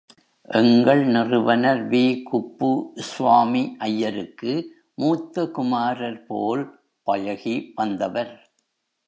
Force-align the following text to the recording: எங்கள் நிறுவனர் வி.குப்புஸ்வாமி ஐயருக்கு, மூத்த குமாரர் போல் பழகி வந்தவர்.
எங்கள் 0.49 1.01
நிறுவனர் 1.05 1.81
வி.குப்புஸ்வாமி 1.89 3.61
ஐயருக்கு, 3.79 4.53
மூத்த 4.95 5.45
குமாரர் 5.49 6.25
போல் 6.25 6.65
பழகி 7.07 7.55
வந்தவர். 7.75 8.33